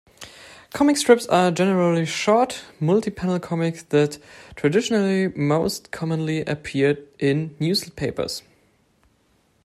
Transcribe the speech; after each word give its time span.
Comic 0.73 0.97
strips 0.97 1.27
are 1.27 1.51
generally 1.51 2.07
short, 2.07 2.63
multipanel 2.81 3.39
comics 3.39 3.83
that 3.83 4.17
traditionally 4.55 5.27
most 5.39 5.91
commonly 5.91 6.41
appeared 6.41 7.07
in 7.19 7.55
newspapers. 7.59 8.41